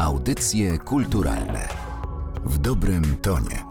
[0.00, 1.68] Audycje kulturalne
[2.44, 3.64] w dobrym tonie.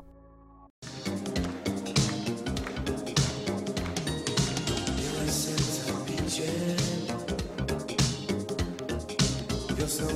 [9.78, 10.08] Wiosną,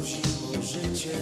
[0.61, 1.17] życie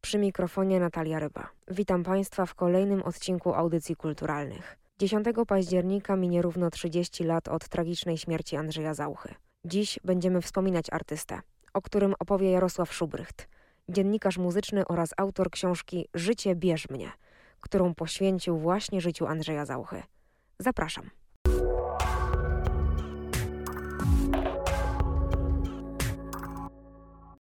[0.00, 1.57] Przy mikrofonie Natalia Ryba.
[1.70, 4.78] Witam Państwa w kolejnym odcinku audycji kulturalnych.
[4.98, 9.34] 10 października minie równo 30 lat od tragicznej śmierci Andrzeja Zauchy.
[9.64, 11.40] Dziś będziemy wspominać artystę,
[11.74, 13.48] o którym opowie Jarosław Szubrycht,
[13.88, 17.10] dziennikarz muzyczny oraz autor książki Życie bierz mnie,
[17.60, 20.02] którą poświęcił właśnie życiu Andrzeja Zauchy.
[20.58, 21.10] Zapraszam.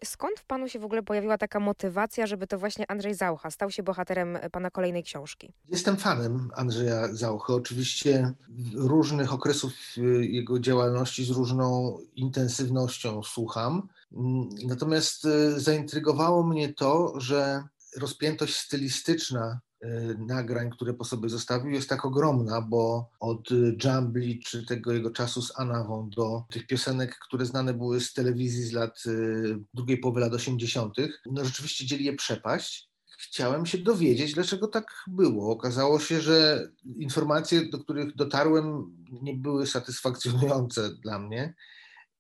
[0.04, 3.72] Skąd w panu się w ogóle pojawiła taka motywacja, żeby to właśnie Andrzej Zaucha stał
[3.72, 5.54] się bohaterem pana kolejnej książki?
[5.70, 7.54] Jestem fanem Andrzeja Zauchy.
[7.54, 8.34] Oczywiście
[8.74, 13.88] różnych okresów y, jego działalności z różną intensywnością słucham.
[14.68, 17.64] Natomiast y, zaintrygowało mnie to, że
[17.98, 19.60] rozpiętość stylistyczna
[20.18, 23.50] nagrań, które po sobie zostawił, jest tak ogromna, bo od
[23.84, 28.64] Jumbly czy tego jego czasu z Anawą do tych piosenek, które znane były z telewizji
[28.64, 30.96] z lat y, drugiej połowy lat 80.,
[31.26, 32.90] no rzeczywiście dzieli je przepaść.
[33.18, 35.52] Chciałem się dowiedzieć, dlaczego tak było.
[35.52, 41.54] Okazało się, że informacje, do których dotarłem, nie były satysfakcjonujące dla mnie.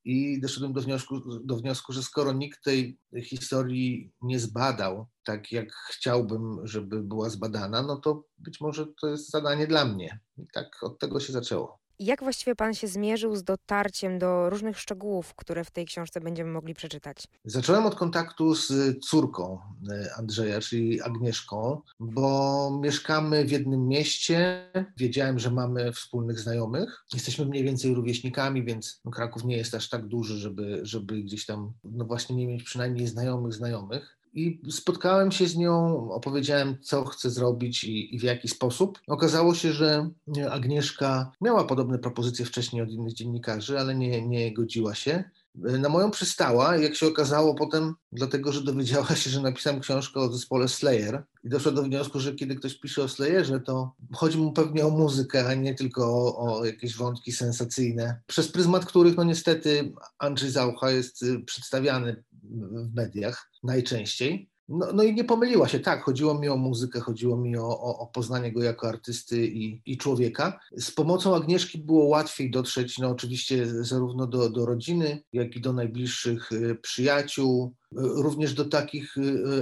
[0.05, 5.73] I doszedłem do wniosku, do wniosku, że skoro nikt tej historii nie zbadał tak, jak
[5.73, 10.19] chciałbym, żeby była zbadana, no to być może to jest zadanie dla mnie.
[10.37, 11.82] I tak od tego się zaczęło.
[12.03, 16.51] Jak właściwie pan się zmierzył z dotarciem do różnych szczegółów, które w tej książce będziemy
[16.51, 17.27] mogli przeczytać?
[17.45, 19.59] Zacząłem od kontaktu z córką
[19.89, 24.69] e, Andrzeja, czyli Agnieszką, bo mieszkamy w jednym mieście.
[24.97, 27.05] Wiedziałem, że mamy wspólnych znajomych.
[27.13, 31.45] Jesteśmy mniej więcej rówieśnikami, więc no, Kraków nie jest aż tak duży, żeby, żeby gdzieś
[31.45, 34.17] tam, no właśnie, nie mieć przynajmniej znajomych znajomych.
[34.33, 38.99] I spotkałem się z nią, opowiedziałem, co chcę zrobić i, i, w jaki sposób.
[39.07, 40.09] Okazało się, że
[40.51, 45.23] Agnieszka miała podobne propozycje wcześniej od innych dziennikarzy, ale nie, nie godziła się.
[45.55, 50.31] Na moją przystała, jak się okazało potem, dlatego że dowiedziała się, że napisałem książkę o
[50.31, 54.51] zespole Slayer i doszła do wniosku, że kiedy ktoś pisze o Slayerze, to chodzi mu
[54.51, 59.23] pewnie o muzykę, a nie tylko o, o jakieś wątki sensacyjne, przez pryzmat których no
[59.23, 64.49] niestety Andrzej Zaucha jest przedstawiany w mediach najczęściej.
[64.69, 67.99] No, no i nie pomyliła się, tak, chodziło mi o muzykę, chodziło mi o, o,
[67.99, 70.59] o poznanie go jako artysty i, i, człowieka.
[70.77, 75.73] Z pomocą Agnieszki było łatwiej dotrzeć, no oczywiście zarówno do, do rodziny, jak i do
[75.73, 76.49] najbliższych
[76.81, 79.15] przyjaciół, również do takich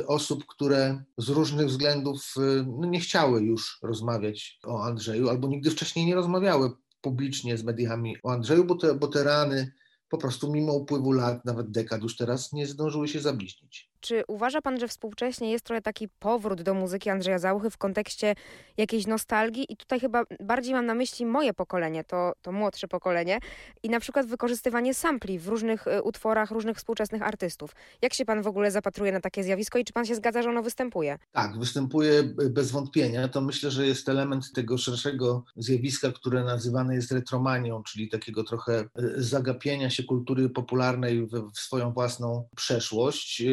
[0.08, 2.36] osób, które z różnych względów
[2.80, 6.72] no, nie chciały już rozmawiać o Andrzeju, albo nigdy wcześniej nie rozmawiały
[7.02, 9.72] publicznie z mediami o Andrzeju, bo te, bo te rany
[10.11, 13.91] po prostu mimo upływu lat, nawet dekad już teraz, nie zdążyły się zabliźnić.
[14.01, 18.35] Czy uważa pan, że współcześnie jest trochę taki powrót do muzyki Andrzeja Zauchy w kontekście
[18.78, 19.66] jakiejś nostalgii?
[19.69, 23.39] I tutaj chyba bardziej mam na myśli moje pokolenie, to, to młodsze pokolenie,
[23.84, 27.72] i na przykład wykorzystywanie sampli w różnych y, utworach różnych współczesnych artystów.
[28.01, 30.50] Jak się pan w ogóle zapatruje na takie zjawisko i czy pan się zgadza, że
[30.50, 31.18] ono występuje?
[31.31, 33.28] Tak, występuje bez wątpienia.
[33.28, 38.83] To myślę, że jest element tego szerszego zjawiska, które nazywane jest retromanią, czyli takiego trochę
[39.16, 43.44] zagapienia się kultury popularnej w, w swoją własną przeszłość.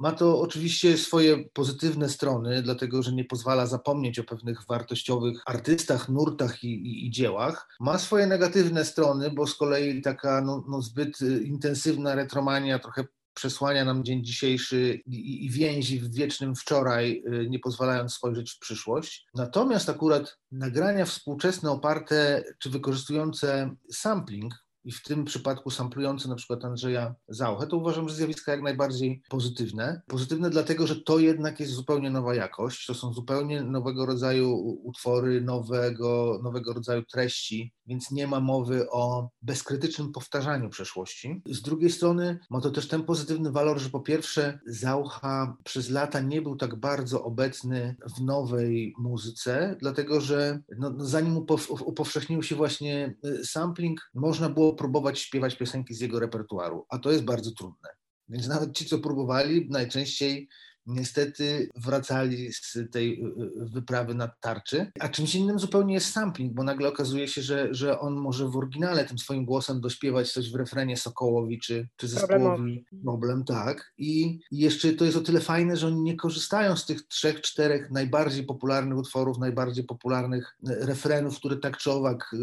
[0.00, 6.08] Ma to oczywiście swoje pozytywne strony, dlatego że nie pozwala zapomnieć o pewnych wartościowych artystach,
[6.08, 7.68] nurtach i, i, i dziełach.
[7.80, 13.04] Ma swoje negatywne strony, bo z kolei taka no, no zbyt intensywna retromania trochę
[13.34, 19.26] przesłania nam dzień dzisiejszy i, i więzi w wiecznym wczoraj, nie pozwalając spojrzeć w przyszłość.
[19.34, 26.64] Natomiast akurat nagrania współczesne oparte czy wykorzystujące sampling, i w tym przypadku samplujący na przykład
[26.64, 30.02] Andrzeja Zauchę, to uważam, że zjawiska jak najbardziej pozytywne.
[30.06, 35.40] Pozytywne dlatego, że to jednak jest zupełnie nowa jakość, to są zupełnie nowego rodzaju utwory,
[35.40, 41.42] nowego, nowego rodzaju treści, więc nie ma mowy o bezkrytycznym powtarzaniu przeszłości.
[41.46, 46.20] Z drugiej strony ma to też ten pozytywny walor, że po pierwsze Zaucha przez lata
[46.20, 51.36] nie był tak bardzo obecny w nowej muzyce, dlatego że no, zanim
[51.84, 53.14] upowszechnił się właśnie
[53.44, 57.88] sampling, można było próbować śpiewać piosenki z jego repertuaru, a to jest bardzo trudne.
[58.28, 60.48] Więc nawet ci, co próbowali, najczęściej
[60.88, 63.24] niestety wracali z tej
[63.56, 64.92] wyprawy na tarczy.
[65.00, 68.56] A czymś innym zupełnie jest sampling, bo nagle okazuje się, że, że on może w
[68.56, 73.92] oryginale tym swoim głosem dośpiewać coś w refrenie Sokołowi czy, czy zespołowi Noblem, tak.
[73.98, 77.90] I jeszcze to jest o tyle fajne, że oni nie korzystają z tych trzech, czterech
[77.90, 82.34] najbardziej popularnych utworów, najbardziej popularnych refrenów, które tak czy owak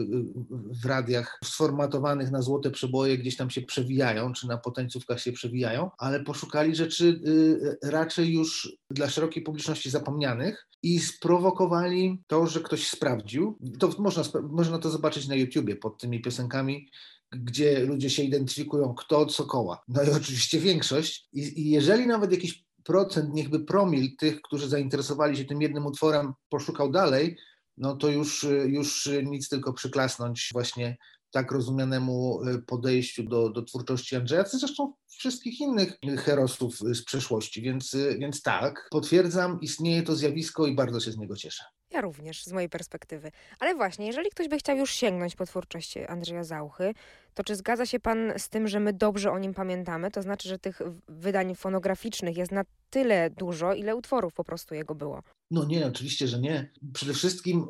[0.83, 5.91] w radiach sformatowanych na złote przeboje gdzieś tam się przewijają, czy na potencjówkach się przewijają,
[5.97, 12.87] ale poszukali rzeczy y, raczej już dla szerokiej publiczności zapomnianych i sprowokowali to, że ktoś
[12.87, 13.57] sprawdził.
[13.79, 16.89] To można, można to zobaczyć na YouTubie pod tymi piosenkami,
[17.31, 19.83] gdzie ludzie się identyfikują, kto od Sokoła.
[19.87, 21.29] No i oczywiście większość.
[21.33, 26.33] I, i jeżeli nawet jakiś procent, niechby promil tych, którzy zainteresowali się tym jednym utworem,
[26.49, 27.37] poszukał dalej,
[27.77, 30.97] no to już, już nic tylko przyklasnąć właśnie
[31.35, 37.61] tak rozumianemu y, podejściu do, do twórczości Andrzeja, co zresztą wszystkich innych herosów z przeszłości.
[37.61, 41.63] Więc, y, więc tak, potwierdzam, istnieje to zjawisko i bardzo się z niego cieszę.
[41.91, 43.31] Ja również, z mojej perspektywy.
[43.59, 46.93] Ale właśnie, jeżeli ktoś by chciał już sięgnąć po twórczość Andrzeja Zauchy,
[47.35, 50.11] to czy zgadza się Pan z tym, że my dobrze o nim pamiętamy?
[50.11, 54.95] To znaczy, że tych wydań fonograficznych jest na tyle dużo, ile utworów po prostu jego
[54.95, 55.21] było.
[55.51, 56.71] No nie, oczywiście, że nie.
[56.93, 57.67] Przede wszystkim y,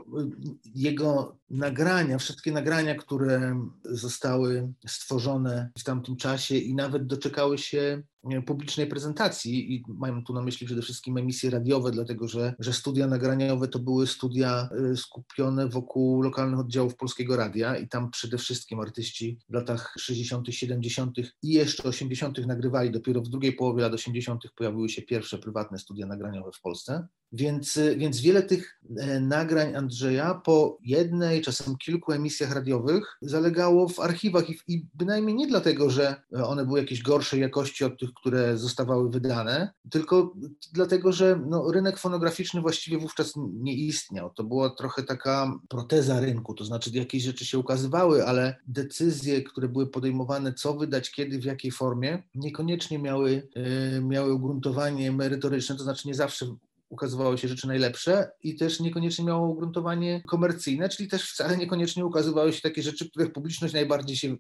[0.76, 8.42] jego nagrania, wszystkie nagrania, które zostały stworzone w tamtym czasie i nawet doczekały się E,
[8.42, 13.08] publicznej prezentacji i mam tu na myśli przede wszystkim emisje radiowe, dlatego że, że studia
[13.08, 18.80] nagraniowe to były studia e, skupione wokół lokalnych oddziałów Polskiego Radia i tam przede wszystkim
[18.80, 21.18] artyści latach 60., 70.
[21.42, 22.46] i jeszcze 80.
[22.46, 22.92] nagrywali.
[22.92, 24.44] Dopiero w drugiej połowie lat 80.
[24.56, 27.08] pojawiły się pierwsze prywatne studia nagraniowe w Polsce.
[27.36, 28.80] Więc, e, więc wiele tych
[29.22, 35.48] nagrań Andrzeja po jednej, czasem kilku emisjach radiowych zalegało w archiwach i, i bynajmniej nie
[35.48, 40.34] dlatego, że one były jakieś gorszej jakości od tych, które zostawały wydane, tylko
[40.74, 44.30] dlatego, że no, rynek fonograficzny właściwie wówczas nie istniał.
[44.30, 49.68] To była trochę taka proteza rynku, to znaczy jakieś rzeczy się ukazywały, ale decyzje, które
[49.70, 55.84] były podejmowane, co wydać, kiedy, w jakiej formie, niekoniecznie miały, yy, miały ugruntowanie merytoryczne, to
[55.84, 56.46] znaczy nie zawsze
[56.90, 62.54] ukazywały się rzeczy najlepsze i też niekoniecznie miało ugruntowanie komercyjne, czyli też wcale niekoniecznie ukazywały
[62.54, 64.36] się takie rzeczy, których publiczność najbardziej się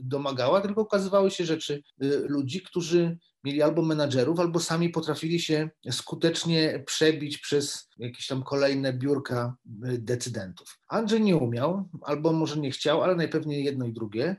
[0.00, 5.70] domagała, tylko ukazywały się rzeczy y, ludzi, którzy mieli albo menadżerów, albo sami potrafili się
[5.90, 10.78] skutecznie przebić przez jakieś tam kolejne biurka y, decydentów.
[10.88, 14.36] Andrzej nie umiał, albo może nie chciał, ale najpewniej jedno i drugie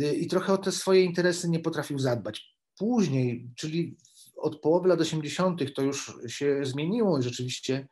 [0.00, 2.52] y, i trochę o te swoje interesy nie potrafił zadbać.
[2.78, 3.96] Później, czyli
[4.42, 7.88] od połowy lat 80., to już się zmieniło i rzeczywiście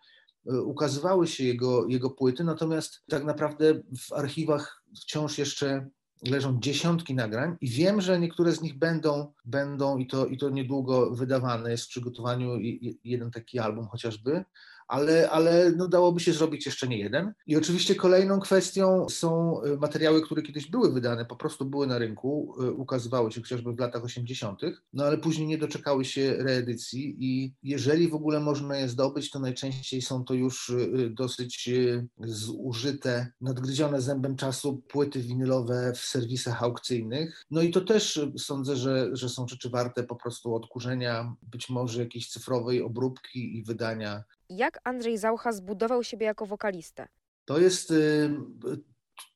[0.64, 3.74] ukazywały się jego, jego płyty, natomiast tak naprawdę
[4.08, 5.88] w archiwach wciąż jeszcze
[6.22, 10.50] leżą dziesiątki nagrań i wiem, że niektóre z nich będą, będą i, to, i to
[10.50, 11.70] niedługo wydawane.
[11.70, 12.58] Jest w przygotowaniu
[13.04, 14.44] jeden taki album chociażby,
[14.90, 17.32] ale, ale no dałoby się zrobić jeszcze nie jeden.
[17.46, 21.98] I oczywiście kolejną kwestią są y, materiały, które kiedyś były wydane, po prostu były na
[21.98, 24.60] rynku, y, ukazywały się chociażby w latach 80.,
[24.92, 29.38] no ale później nie doczekały się reedycji i jeżeli w ogóle można je zdobyć, to
[29.38, 31.70] najczęściej są to już y, dosyć
[32.18, 37.44] zużyte, nadgryzione zębem czasu płyty winylowe w serwisach aukcyjnych.
[37.50, 42.02] No i to też sądzę, że, że są rzeczy warte po prostu odkurzenia, być może
[42.02, 47.08] jakiejś cyfrowej obróbki i wydania jak Andrzej Zaucha zbudował siebie jako wokalistę?
[47.44, 48.30] To jest y,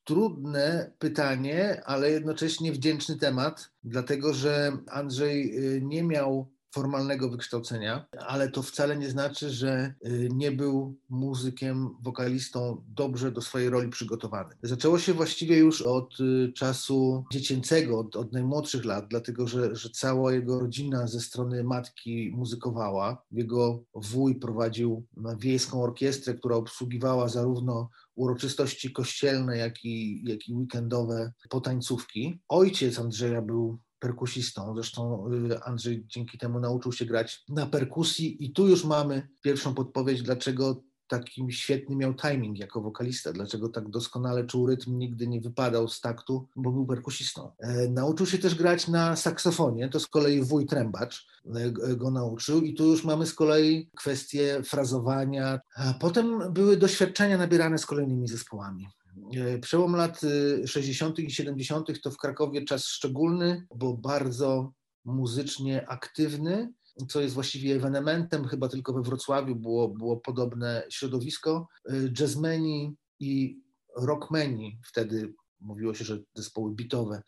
[0.03, 8.49] trudne pytanie, ale jednocześnie wdzięczny temat, dlatego że Andrzej y, nie miał formalnego wykształcenia, ale
[8.49, 14.55] to wcale nie znaczy, że y, nie był muzykiem, wokalistą dobrze do swojej roli przygotowany.
[14.63, 19.89] Zaczęło się właściwie już od y, czasu dziecięcego, od, od najmłodszych lat, dlatego że, że
[19.89, 23.23] cała jego rodzina ze strony matki muzykowała.
[23.31, 25.05] Jego wuj prowadził
[25.39, 32.39] wiejską orkiestrę, która obsługiwała zarówno uroczystości kościelne, jak i, jak i weekendowe potańcówki.
[32.47, 34.73] Ojciec Andrzeja był perkusistą.
[34.75, 39.73] Zresztą y, Andrzej dzięki temu nauczył się grać na perkusji i tu już mamy pierwszą
[39.73, 45.41] podpowiedź, dlaczego taki świetny miał timing jako wokalista, dlaczego tak doskonale czuł rytm, nigdy nie
[45.41, 47.51] wypadał z taktu, bo był perkusistą.
[47.59, 52.61] E, nauczył się też grać na saksofonie, to z kolei wuj Trębacz e, go nauczył
[52.61, 55.59] i tu już mamy z kolei kwestię frazowania.
[55.75, 58.87] A potem były doświadczenia nabierane z kolejnymi zespołami.
[59.35, 60.21] E, przełom lat
[60.65, 61.19] 60.
[61.19, 62.01] Y, i 70.
[62.01, 64.73] to w Krakowie czas szczególny, bo bardzo
[65.05, 66.73] muzycznie aktywny,
[67.09, 71.67] co jest właściwie ewenementem, chyba tylko we Wrocławiu było, było podobne środowisko.
[71.89, 73.61] E, jazzmeni i
[73.97, 77.21] rockmeni, wtedy mówiło się, że zespoły bitowe,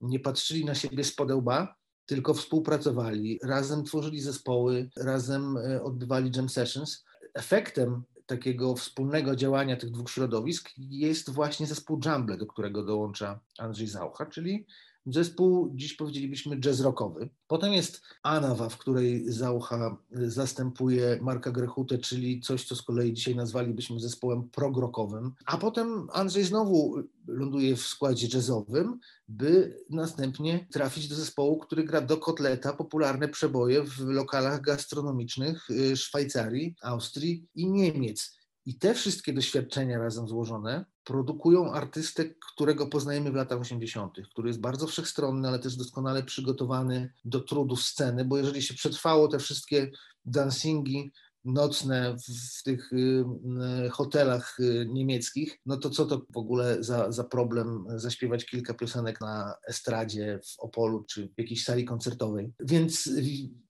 [0.00, 1.74] nie patrzyli na siebie z podełba,
[2.06, 7.04] tylko współpracowali, razem tworzyli zespoły, razem e, odbywali jam sessions.
[7.34, 13.86] Efektem takiego wspólnego działania tych dwóch środowisk jest właśnie zespół Jumble, do którego dołącza Andrzej
[13.86, 14.66] Zaucha, czyli
[15.06, 17.28] zespół, dziś powiedzielibyśmy, jazz rockowy.
[17.46, 23.36] Potem jest Anawa, w której Zaucha zastępuje Marka Grechutę, czyli coś, co z kolei dzisiaj
[23.36, 25.32] nazwalibyśmy zespołem progrockowym.
[25.46, 32.00] A potem Andrzej znowu ląduje w składzie jazzowym, by następnie trafić do zespołu, który gra
[32.00, 38.43] do kotleta popularne przeboje w lokalach gastronomicznych y, Szwajcarii, Austrii i Niemiec.
[38.66, 44.60] I te wszystkie doświadczenia razem złożone produkują artystę, którego poznajemy w latach 80., który jest
[44.60, 49.90] bardzo wszechstronny, ale też doskonale przygotowany do trudów sceny, bo jeżeli się przetrwało te wszystkie
[50.26, 51.12] dancingi,
[51.44, 53.24] nocne w, w tych y,
[53.86, 58.74] y, hotelach y, niemieckich, no to co to w ogóle za, za problem zaśpiewać kilka
[58.74, 62.52] piosenek na estradzie w Opolu czy w jakiejś sali koncertowej.
[62.60, 63.10] Więc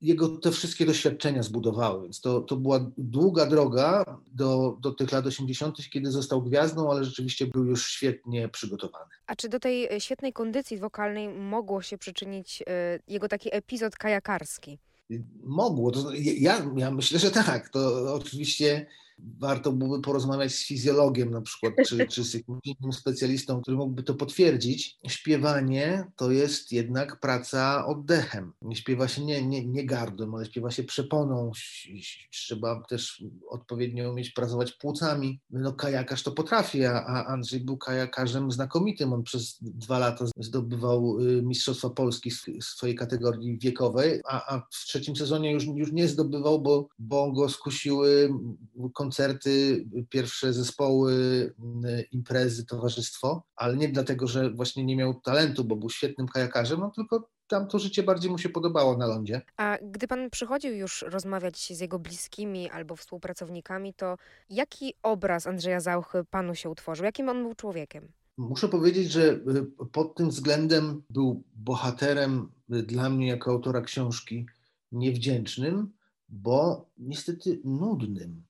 [0.01, 5.25] jego te wszystkie doświadczenia zbudowały, więc to, to była długa droga do, do tych lat
[5.25, 9.11] 80., kiedy został gwiazdą, ale rzeczywiście był już świetnie przygotowany.
[9.27, 13.95] A czy do tej e, świetnej kondycji wokalnej mogło się przyczynić e, jego taki epizod
[13.95, 14.79] kajakarski?
[15.43, 15.91] Mogło.
[15.91, 17.69] To, ja, ja myślę, że tak.
[17.69, 18.85] To oczywiście
[19.17, 24.03] warto byłoby porozmawiać z fizjologiem na przykład, czy, czy z jakimś innym specjalistą, który mógłby
[24.03, 24.97] to potwierdzić.
[25.07, 28.53] Śpiewanie to jest jednak praca oddechem.
[28.61, 31.51] Nie śpiewa się nie, nie, nie gardłem, ale śpiewa się przeponą.
[32.31, 35.39] Trzeba też odpowiednio umieć pracować płucami.
[35.49, 39.13] No kajakarz to potrafi, a Andrzej był kajakarzem znakomitym.
[39.13, 44.85] On przez dwa lata zdobywał y, Mistrzostwa Polski w swojej kategorii wiekowej, a, a w
[44.85, 48.29] trzecim sezonie już, już nie zdobywał, bo, bo go skusiły
[49.05, 51.13] koncerty, pierwsze zespoły,
[51.59, 56.79] mm, imprezy, towarzystwo, ale nie dlatego, że właśnie nie miał talentu, bo był świetnym kajakarzem,
[56.79, 59.41] no tylko tam to życie bardziej mu się podobało na lądzie.
[59.57, 64.17] A gdy pan przychodził już rozmawiać z jego bliskimi albo współpracownikami, to
[64.49, 67.05] jaki obraz Andrzeja Zauchy panu się utworzył?
[67.05, 68.07] Jakim on był człowiekiem?
[68.37, 69.41] Muszę powiedzieć, że y,
[69.91, 74.45] pod tym względem był bohaterem y, dla mnie jako autora książki
[74.91, 75.91] niewdzięcznym,
[76.29, 78.43] bo niestety nudnym.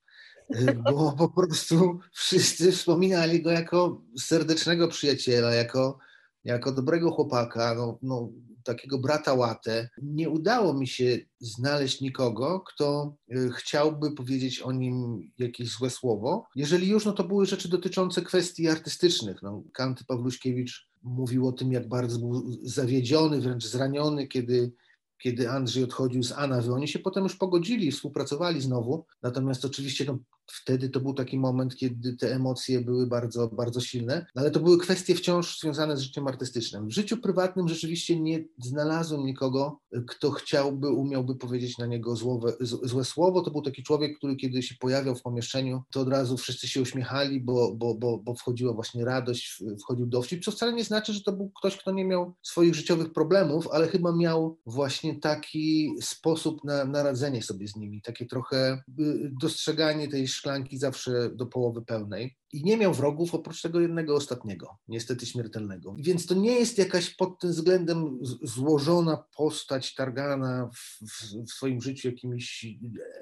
[0.55, 5.97] Y, bo po prostu wszyscy wspominali go jako serdecznego przyjaciela, jako,
[6.43, 8.29] jako dobrego chłopaka, no, no,
[8.63, 9.89] takiego brata łatę.
[10.01, 16.47] Nie udało mi się znaleźć nikogo, kto y, chciałby powiedzieć o nim jakieś złe słowo.
[16.55, 19.41] Jeżeli już, no to były rzeczy dotyczące kwestii artystycznych.
[19.41, 24.71] No, Kanty Pawluśkiewicz mówił o tym, jak bardzo był zawiedziony, wręcz zraniony, kiedy
[25.17, 26.73] kiedy Andrzej odchodził z Anawy.
[26.73, 31.75] Oni się potem już pogodzili, współpracowali znowu, natomiast oczywiście no, wtedy to był taki moment,
[31.75, 36.27] kiedy te emocje były bardzo, bardzo silne, ale to były kwestie wciąż związane z życiem
[36.27, 36.87] artystycznym.
[36.87, 43.05] W życiu prywatnym rzeczywiście nie znalazłem nikogo, kto chciałby, umiałby powiedzieć na niego złe, złe
[43.05, 43.41] słowo.
[43.41, 46.81] To był taki człowiek, który kiedy się pojawiał w pomieszczeniu, to od razu wszyscy się
[46.81, 51.21] uśmiechali, bo, bo, bo, bo wchodziła właśnie radość, wchodził dowcip, co wcale nie znaczy, że
[51.21, 56.63] to był ktoś, kto nie miał swoich życiowych problemów, ale chyba miał właśnie taki sposób
[56.63, 61.81] na, na radzenie sobie z nimi, takie trochę y, dostrzeganie tej szklanki zawsze do połowy
[61.81, 65.95] pełnej i nie miał wrogów oprócz tego jednego ostatniego, niestety śmiertelnego.
[65.99, 71.01] Więc to nie jest jakaś pod tym względem złożona postać targana w,
[71.45, 72.65] w, swoim życiu jakimiś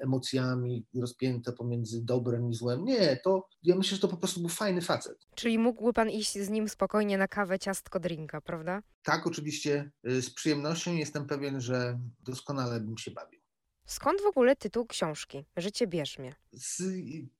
[0.00, 2.84] emocjami, rozpięta pomiędzy dobrem i złem.
[2.84, 5.26] Nie, to ja myślę, że to po prostu był fajny facet.
[5.34, 8.82] Czyli mógłby pan iść z nim spokojnie na kawę, ciastko, drinka, prawda?
[9.02, 10.94] Tak, oczywiście, y, z przyjemnością.
[10.94, 13.43] Jestem pewien, że doskonale bym się bawił.
[13.86, 15.44] Skąd w ogóle tytuł książki?
[15.56, 16.34] Życie bierz mnie.
[16.52, 16.82] Z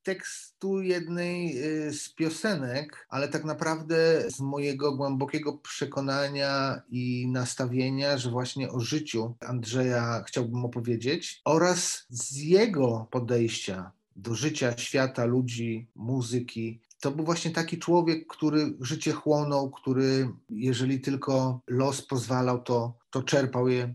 [0.03, 8.31] tekstu jednej y, z piosenek, ale tak naprawdę z mojego głębokiego przekonania i nastawienia, że
[8.31, 16.81] właśnie o życiu Andrzeja chciałbym opowiedzieć oraz z jego podejścia do życia, świata, ludzi, muzyki.
[17.01, 23.23] To był właśnie taki człowiek, który życie chłonął, który jeżeli tylko los pozwalał, to, to
[23.23, 23.95] czerpał je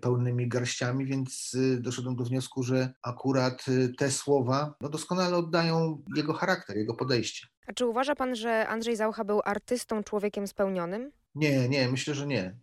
[0.00, 6.02] pełnymi garściami, więc e, doszedłem do wniosku, że akurat e, te słowa no, doskonale oddają
[6.16, 7.46] jego charakter, jego podejście.
[7.66, 11.12] A czy uważa pan, że Andrzej Zaucha był artystą, człowiekiem spełnionym?
[11.34, 12.56] Nie, nie, myślę, że nie.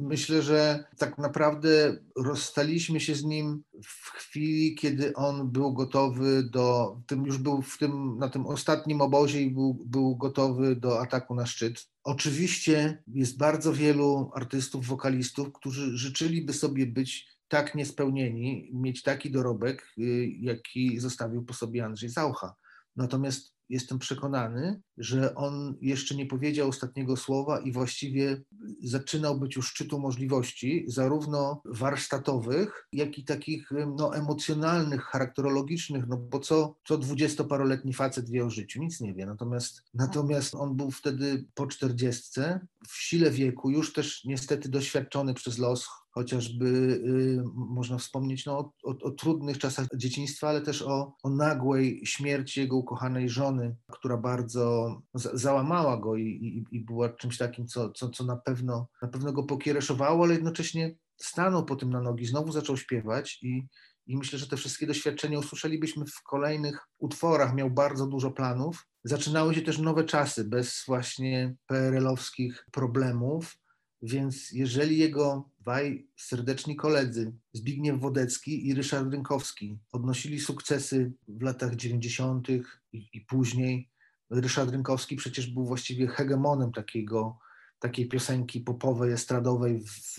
[0.00, 6.96] Myślę, że tak naprawdę rozstaliśmy się z nim w chwili, kiedy on był gotowy do,
[7.06, 11.34] tym już był w tym, na tym ostatnim obozie i był, był gotowy do ataku
[11.34, 11.88] na szczyt.
[12.04, 19.94] Oczywiście jest bardzo wielu artystów, wokalistów, którzy życzyliby sobie być tak niespełnieni, mieć taki dorobek,
[19.98, 22.54] y, jaki zostawił po sobie Andrzej Zaucha.
[22.96, 28.42] Natomiast jestem przekonany, że on jeszcze nie powiedział ostatniego słowa i właściwie
[28.82, 36.40] zaczynał być u szczytu możliwości, zarówno warsztatowych, jak i takich no, emocjonalnych, charakterologicznych, no bo
[36.40, 38.80] co, co dwudziestoparoletni facet wie o życiu?
[38.80, 39.26] Nic nie wie.
[39.26, 45.58] Natomiast, natomiast on był wtedy po czterdziestce, w sile wieku, już też niestety doświadczony przez
[45.58, 51.14] los, chociażby y, można wspomnieć no, o, o, o, trudnych czasach dzieciństwa, ale też o,
[51.22, 57.08] o, nagłej śmierci jego ukochanej żony, która bardzo za, załamała go i, i, i, była
[57.08, 61.76] czymś takim, co, co, co na, pewno, na pewno go pokiereszowało, ale jednocześnie stanął po
[61.76, 63.66] tym na nogi, znowu zaczął śpiewać i,
[64.06, 67.54] i myślę, że te wszystkie doświadczenia usłyszelibyśmy w kolejnych utworach.
[67.54, 68.86] Miał bardzo dużo planów.
[69.04, 73.56] Zaczynały się też nowe czasy bez właśnie PRL-owskich problemów
[74.02, 81.76] więc jeżeli jego dwaj serdeczni koledzy, Zbigniew Wodecki i Ryszard Rynkowski, odnosili sukcesy w latach
[81.76, 82.48] 90.
[82.48, 83.90] i, i później,
[84.30, 87.38] Ryszard Rynkowski przecież był właściwie hegemonem takiego,
[87.78, 90.18] takiej piosenki popowej, estradowej w,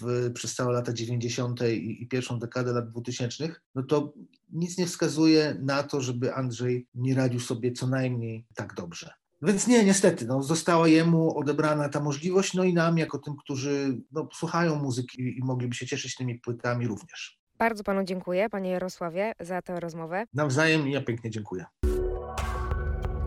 [0.00, 1.60] w, przez całe lata 90.
[1.62, 4.14] I, i pierwszą dekadę lat 2000, no to
[4.52, 9.10] nic nie wskazuje na to, żeby Andrzej nie radził sobie co najmniej tak dobrze.
[9.42, 13.98] Więc nie, niestety, no, została jemu odebrana ta możliwość, no i nam, jako tym, którzy
[14.12, 17.38] no, słuchają muzyki i mogliby się cieszyć tymi płytami również.
[17.58, 20.24] Bardzo panu dziękuję, panie Jarosławie, za tę rozmowę.
[20.34, 21.64] Nawzajem ja pięknie dziękuję.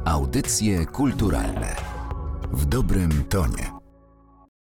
[0.05, 1.75] Audycje kulturalne
[2.51, 3.78] w dobrym tonie.